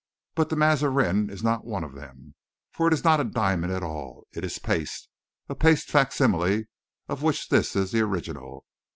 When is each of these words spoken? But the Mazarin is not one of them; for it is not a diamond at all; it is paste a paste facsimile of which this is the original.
But 0.33 0.49
the 0.49 0.55
Mazarin 0.55 1.29
is 1.29 1.43
not 1.43 1.63
one 1.63 1.83
of 1.83 1.93
them; 1.93 2.33
for 2.71 2.87
it 2.87 2.93
is 2.95 3.03
not 3.03 3.19
a 3.19 3.23
diamond 3.23 3.71
at 3.71 3.83
all; 3.83 4.25
it 4.33 4.43
is 4.43 4.57
paste 4.57 5.07
a 5.47 5.53
paste 5.53 5.91
facsimile 5.91 6.65
of 7.07 7.21
which 7.21 7.49
this 7.49 7.75
is 7.75 7.91
the 7.91 8.01
original. 8.01 8.65